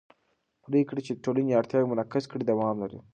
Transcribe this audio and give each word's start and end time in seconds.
پرېکړې 0.65 1.01
چې 1.07 1.11
د 1.13 1.19
ټولنې 1.25 1.57
اړتیاوې 1.59 1.89
منعکس 1.91 2.25
کړي 2.31 2.43
دوام 2.45 2.75
لري 2.83 2.99